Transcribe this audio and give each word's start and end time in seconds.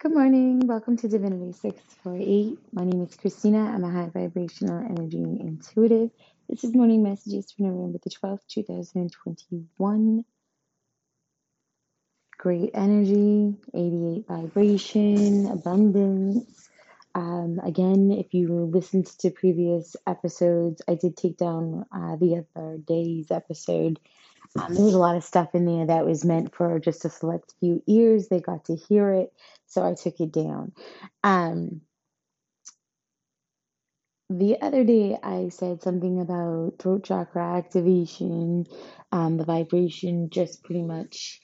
Good 0.00 0.14
morning. 0.14 0.66
Welcome 0.66 0.96
to 0.96 1.08
Divinity 1.08 1.52
648. 1.52 2.58
My 2.72 2.84
name 2.84 3.02
is 3.02 3.14
Christina. 3.16 3.58
I'm 3.58 3.84
a 3.84 3.90
high 3.90 4.08
vibrational 4.08 4.78
energy 4.78 5.18
intuitive. 5.18 6.10
This 6.48 6.64
is 6.64 6.72
morning 6.72 7.02
messages 7.02 7.52
for 7.52 7.64
November 7.64 7.98
the 8.02 8.08
12th, 8.08 8.40
2021. 8.48 10.24
Great 12.38 12.70
energy, 12.72 13.54
88 13.74 14.26
vibration, 14.26 15.48
abundance. 15.48 16.70
Um, 17.14 17.60
again, 17.62 18.10
if 18.10 18.32
you 18.32 18.70
listened 18.72 19.04
to 19.18 19.30
previous 19.30 19.96
episodes, 20.06 20.80
I 20.88 20.94
did 20.94 21.14
take 21.14 21.36
down 21.36 21.84
uh, 21.92 22.16
the 22.16 22.46
other 22.56 22.78
day's 22.78 23.30
episode 23.30 24.00
um, 24.58 24.74
there 24.74 24.84
was 24.84 24.94
a 24.94 24.98
lot 24.98 25.16
of 25.16 25.24
stuff 25.24 25.54
in 25.54 25.64
there 25.64 25.86
that 25.86 26.06
was 26.06 26.24
meant 26.24 26.54
for 26.54 26.78
just 26.80 27.04
a 27.04 27.10
select 27.10 27.54
few 27.60 27.82
ears. 27.86 28.28
They 28.28 28.40
got 28.40 28.64
to 28.66 28.76
hear 28.76 29.12
it, 29.12 29.32
so 29.66 29.86
I 29.86 29.94
took 29.94 30.20
it 30.20 30.32
down. 30.32 30.72
Um, 31.22 31.82
the 34.28 34.60
other 34.60 34.84
day, 34.84 35.18
I 35.22 35.48
said 35.50 35.82
something 35.82 36.20
about 36.20 36.74
throat 36.78 37.04
chakra 37.04 37.56
activation, 37.56 38.66
um, 39.12 39.36
the 39.36 39.44
vibration, 39.44 40.30
just 40.30 40.62
pretty 40.64 40.82
much 40.82 41.40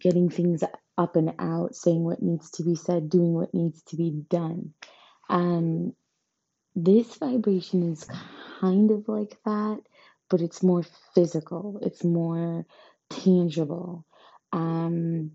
getting 0.00 0.30
things 0.30 0.62
up 0.98 1.16
and 1.16 1.34
out, 1.38 1.74
saying 1.74 2.04
what 2.04 2.22
needs 2.22 2.50
to 2.52 2.64
be 2.64 2.74
said, 2.74 3.08
doing 3.10 3.34
what 3.34 3.54
needs 3.54 3.82
to 3.84 3.96
be 3.96 4.10
done. 4.28 4.74
Um, 5.28 5.94
this 6.76 7.16
vibration 7.16 7.92
is 7.92 8.06
kind 8.60 8.90
of 8.90 9.08
like 9.08 9.36
that 9.44 9.80
but 10.30 10.40
it's 10.40 10.62
more 10.62 10.84
physical, 11.14 11.78
it's 11.82 12.04
more 12.04 12.66
tangible. 13.10 14.04
Um, 14.52 15.32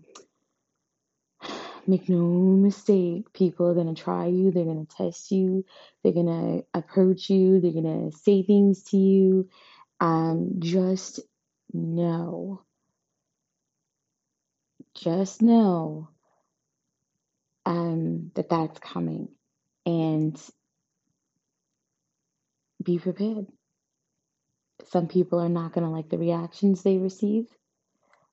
make 1.86 2.08
no 2.08 2.18
mistake, 2.18 3.32
people 3.32 3.68
are 3.68 3.74
going 3.74 3.94
to 3.94 4.00
try 4.00 4.26
you, 4.26 4.50
they're 4.50 4.64
going 4.64 4.86
to 4.86 4.96
test 4.96 5.30
you, 5.30 5.64
they're 6.02 6.12
going 6.12 6.26
to 6.26 6.78
approach 6.78 7.30
you, 7.30 7.60
they're 7.60 7.72
going 7.72 8.10
to 8.10 8.16
say 8.18 8.42
things 8.42 8.82
to 8.84 8.96
you. 8.96 9.48
Um, 10.00 10.56
just 10.60 11.20
know, 11.72 12.62
just 14.94 15.42
know 15.42 16.08
um, 17.66 18.30
that 18.34 18.48
that's 18.48 18.78
coming 18.80 19.28
and 19.84 20.40
be 22.82 22.98
prepared. 22.98 23.46
Some 24.90 25.06
people 25.06 25.38
are 25.38 25.48
not 25.48 25.72
going 25.72 25.84
to 25.84 25.90
like 25.90 26.08
the 26.08 26.18
reactions 26.18 26.82
they 26.82 26.98
receive. 26.98 27.46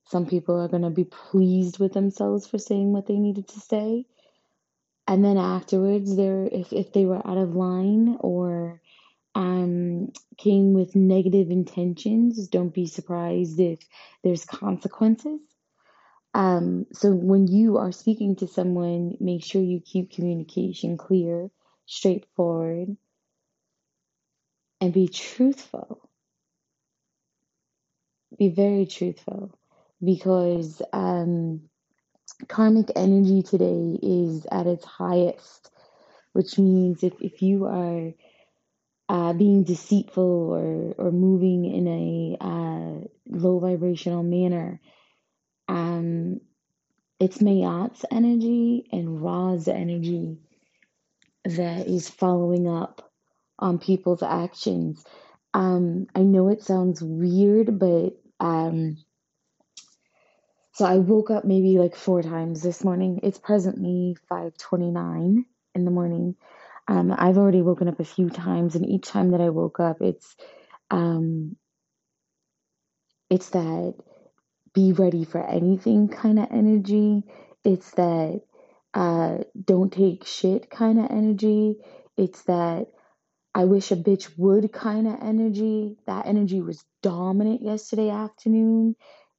Some 0.06 0.26
people 0.26 0.60
are 0.60 0.68
going 0.68 0.82
to 0.84 0.90
be 0.90 1.04
pleased 1.04 1.78
with 1.78 1.94
themselves 1.94 2.48
for 2.48 2.58
saying 2.58 2.94
what 2.94 3.06
they 3.06 3.18
needed 3.18 3.48
to 3.50 3.60
say. 3.60 4.06
And 5.08 5.24
then 5.24 5.38
afterwards, 5.38 6.16
they're, 6.16 6.46
if, 6.46 6.74
if 6.74 6.94
they 6.94 7.06
were 7.06 7.26
out 7.26 7.38
of 7.38 7.56
line 7.56 8.18
or 8.22 8.82
um, 9.36 10.12
came 10.40 10.74
with 10.74 10.96
negative 10.96 11.52
intentions, 11.52 12.48
don't 12.48 12.74
be 12.74 12.88
surprised 12.88 13.60
if 13.60 13.80
there's 14.24 14.44
consequences. 14.44 15.40
Um, 16.34 16.88
so 16.92 17.12
when 17.12 17.46
you 17.46 17.78
are 17.78 17.92
speaking 17.92 18.36
to 18.38 18.48
someone, 18.48 19.16
make 19.20 19.44
sure 19.44 19.62
you 19.62 19.80
keep 19.80 20.12
communication 20.12 20.98
clear, 20.98 21.52
straightforward, 21.86 22.98
and 24.82 24.92
be 24.92 25.08
truthful 25.08 26.07
be 28.38 28.50
very 28.50 28.86
truthful 28.86 29.58
because 30.04 30.82
um, 30.94 31.62
karmic 32.50 32.92
energy 32.96 33.44
today 33.44 34.00
is 34.04 34.46
at 34.52 34.68
its 34.68 34.86
highest, 34.86 35.72
which 36.34 36.60
means 36.60 37.04
if, 37.04 37.14
if 37.22 37.42
you 37.42 37.66
are 37.66 38.14
uh, 39.10 39.34
being 39.34 39.64
deceitful 39.64 40.24
or, 41.00 41.06
or 41.08 41.12
moving 41.12 41.66
in 41.66 41.88
a 41.88 42.38
uh, 42.44 43.08
low 43.38 43.60
vibrational 43.60 44.24
manner, 44.24 44.82
um, 45.68 46.42
it's 47.20 47.40
Mayat's 47.42 48.06
energy 48.12 48.86
and 48.92 49.22
Ra's 49.24 49.68
energy 49.68 50.38
that 51.46 51.88
is 51.88 52.10
following 52.10 52.68
up 52.68 53.12
on 53.60 53.80
people's 53.80 54.24
actions. 54.24 55.04
Um, 55.54 56.08
I 56.16 56.22
know 56.22 56.50
it 56.50 56.64
sounds 56.64 57.02
weird, 57.02 57.80
but 57.80 58.20
um, 58.40 58.98
so 60.74 60.86
I 60.86 60.98
woke 60.98 61.32
up 61.32 61.46
maybe 61.46 61.80
like 61.80 61.96
four 61.96 62.22
times 62.24 62.64
this 62.64 62.84
morning. 62.84 63.22
It's 63.24 63.40
presently 63.40 64.18
5:29 64.32 65.46
in 65.76 65.86
the 65.86 65.92
morning. 65.92 66.36
Um, 66.88 67.14
I've 67.18 67.38
already 67.38 67.62
woken 67.62 67.88
up 67.90 68.00
a 68.00 68.06
few 68.06 68.30
times, 68.30 68.76
and 68.76 68.86
each 68.86 69.08
time 69.08 69.32
that 69.32 69.42
I 69.42 69.50
woke 69.50 69.80
up, 69.80 70.02
it's 70.02 70.36
um, 70.92 71.58
it's 73.30 73.50
that 73.52 73.96
be 74.74 74.94
ready 74.94 75.26
for 75.26 75.46
anything 75.46 76.10
kind 76.10 76.40
of 76.40 76.48
energy. 76.52 77.24
It's 77.66 77.92
that 77.94 78.42
uh, 78.96 79.40
don't 79.66 79.94
take 79.94 80.26
shit 80.28 80.72
kind 80.72 81.00
of 81.00 81.12
energy. 81.12 81.78
It's 82.18 82.44
that 82.44 82.88
I 83.58 83.66
wish 83.66 83.92
a 83.92 83.96
bitch 83.96 84.38
would 84.38 84.72
kind 84.72 85.08
of 85.08 85.18
energy. 85.20 85.98
That 86.06 86.28
energy 86.28 86.62
was 86.62 86.86
dominant 87.02 87.64
yesterday 87.64 88.12
afternoon 88.12 88.96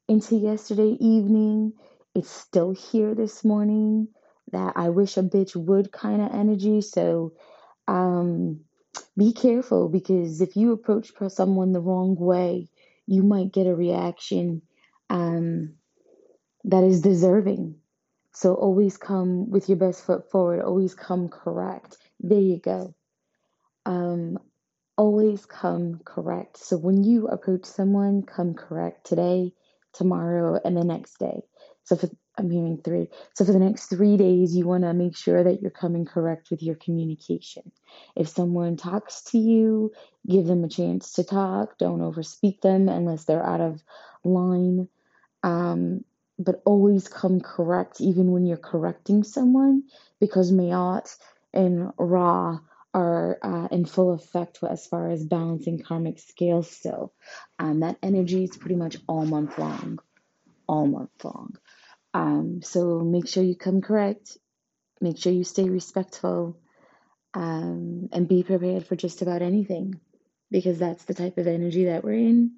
into 0.09 0.34
yesterday 0.34 0.97
evening. 0.99 1.75
It's 2.17 2.28
still 2.28 2.73
here 2.73 3.15
this 3.15 3.45
morning. 3.45 4.09
That 4.51 4.73
I 4.75 4.89
wish 4.89 5.19
a 5.19 5.23
bitch 5.23 5.55
would 5.55 5.93
kind 5.93 6.21
of 6.21 6.34
energy. 6.34 6.81
So 6.81 7.34
um, 7.87 8.62
be 9.17 9.33
careful 9.33 9.89
because 9.89 10.41
if 10.41 10.57
you 10.57 10.73
approach 10.73 11.12
someone 11.28 11.71
the 11.71 11.81
wrong 11.81 12.17
way, 12.17 12.71
you 13.07 13.23
might 13.23 13.53
get 13.53 13.69
a 13.69 13.75
reaction 13.77 14.62
um, 15.11 15.75
that 16.65 16.83
is 16.83 17.03
deserving. 17.03 17.77
So 18.33 18.55
always 18.55 18.97
come 18.97 19.49
with 19.49 19.69
your 19.69 19.78
best 19.78 20.05
foot 20.05 20.28
forward, 20.28 20.61
always 20.61 20.97
come 20.97 21.28
correct. 21.28 21.99
There 22.19 22.41
you 22.41 22.59
go 22.59 22.97
um, 23.88 24.38
always 24.99 25.47
come 25.47 26.00
correct. 26.04 26.59
So 26.59 26.76
when 26.76 27.04
you 27.04 27.28
approach 27.28 27.65
someone, 27.65 28.22
come 28.22 28.54
correct 28.54 29.06
today, 29.06 29.53
tomorrow, 29.94 30.60
and 30.62 30.76
the 30.76 30.84
next 30.84 31.19
day. 31.19 31.41
So 31.84 31.97
for 31.97 32.10
I'm 32.37 32.50
hearing 32.50 32.81
three. 32.84 33.09
So 33.34 33.44
for 33.47 33.53
the 33.53 33.59
next 33.59 33.87
three 33.87 34.16
days, 34.16 34.54
you 34.54 34.66
want 34.66 34.84
to 34.84 34.93
make 34.93 35.16
sure 35.16 35.43
that 35.43 35.60
you're 35.62 35.72
coming 35.72 36.04
correct 36.04 36.50
with 36.50 36.62
your 36.62 36.77
communication. 36.77 37.72
If 38.15 38.28
someone 38.28 38.77
talks 38.77 39.22
to 39.31 39.38
you, 39.38 39.93
give 40.28 40.47
them 40.47 40.62
a 40.62 40.69
chance 40.69 41.15
to 41.15 41.25
talk. 41.25 41.78
Don't 41.78 42.00
overspeak 42.00 42.60
them 42.60 42.88
unless 42.88 43.25
they're 43.25 43.44
out 43.44 43.60
of 43.60 43.82
line. 44.22 44.87
Um, 45.43 46.04
but 46.38 46.62
always 46.65 47.09
come 47.09 47.41
correct, 47.41 48.00
even 48.00 48.31
when 48.31 48.47
you're 48.47 48.56
correcting 48.56 49.25
someone, 49.25 49.84
because 50.21 50.53
Mayat 50.53 51.16
and 51.53 51.91
Ra 51.98 52.60
are 52.94 53.38
uh, 53.43 53.69
in 53.71 53.84
full 53.84 54.12
effect 54.12 54.59
as 54.69 54.87
far 54.87 55.10
as 55.10 55.25
balancing 55.25 55.82
karmic 55.82 56.19
scales 56.19 56.71
still. 56.71 57.12
Um, 57.59 57.81
that 57.81 57.99
energy 58.03 58.44
is 58.44 58.56
pretty 58.56 58.76
much 58.76 58.97
all 59.06 59.25
month 59.25 59.59
long, 59.59 59.99
all 60.66 60.87
month 60.87 61.25
long. 61.25 61.56
Um, 62.15 62.60
so 62.62 63.00
make 63.00 63.28
sure 63.28 63.43
you 63.43 63.56
come 63.56 63.82
correct, 63.82 64.37
make 65.00 65.19
sure 65.19 65.32
you 65.32 65.44
stay 65.44 65.69
respectful, 65.69 66.59
um, 67.34 68.09
and 68.12 68.27
be 68.27 68.43
prepared 68.43 68.87
for 68.87 68.97
just 68.97 69.22
about 69.22 69.43
anything 69.43 70.00
because 70.50 70.78
that's 70.78 71.04
the 71.04 71.15
type 71.15 71.38
of 71.38 71.47
energy 71.47 71.87
that 71.87 72.03
we're 72.03 72.12
in. 72.12 72.53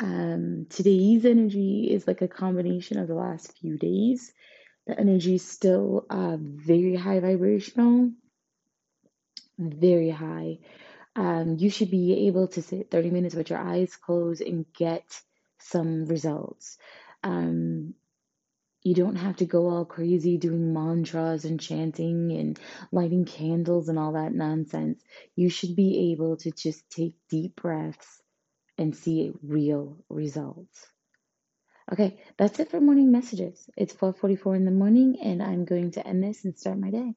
Um, 0.00 0.66
today's 0.70 1.24
energy 1.24 1.88
is 1.90 2.06
like 2.06 2.22
a 2.22 2.28
combination 2.28 2.98
of 2.98 3.06
the 3.06 3.14
last 3.14 3.56
few 3.58 3.76
days. 3.76 4.32
The 4.86 4.98
energy 4.98 5.36
is 5.36 5.48
still 5.48 6.06
uh, 6.10 6.38
very 6.40 6.96
high 6.96 7.20
vibrational 7.20 8.10
very 9.70 10.10
high. 10.10 10.58
Um, 11.14 11.56
you 11.58 11.70
should 11.70 11.90
be 11.90 12.26
able 12.26 12.48
to 12.48 12.62
sit 12.62 12.90
30 12.90 13.10
minutes 13.10 13.34
with 13.34 13.50
your 13.50 13.58
eyes 13.58 13.96
closed 13.96 14.40
and 14.42 14.66
get 14.72 15.04
some 15.58 16.06
results. 16.06 16.78
Um, 17.22 17.94
you 18.82 18.94
don't 18.94 19.16
have 19.16 19.36
to 19.36 19.46
go 19.46 19.68
all 19.68 19.84
crazy 19.84 20.38
doing 20.38 20.72
mantras 20.72 21.44
and 21.44 21.60
chanting 21.60 22.32
and 22.32 22.58
lighting 22.90 23.24
candles 23.24 23.88
and 23.88 23.98
all 23.98 24.12
that 24.12 24.34
nonsense. 24.34 25.02
You 25.36 25.50
should 25.50 25.76
be 25.76 26.12
able 26.12 26.36
to 26.38 26.50
just 26.50 26.88
take 26.90 27.14
deep 27.30 27.56
breaths 27.56 28.20
and 28.78 28.96
see 28.96 29.32
real 29.42 29.98
results. 30.08 30.86
Okay, 31.92 32.20
that's 32.38 32.58
it 32.58 32.70
for 32.70 32.80
morning 32.80 33.12
messages. 33.12 33.68
It's 33.76 33.94
4:44 33.94 34.56
in 34.56 34.64
the 34.64 34.70
morning 34.70 35.18
and 35.22 35.42
I'm 35.42 35.64
going 35.64 35.92
to 35.92 36.06
end 36.06 36.22
this 36.22 36.44
and 36.44 36.58
start 36.58 36.78
my 36.78 36.90
day. 36.90 37.14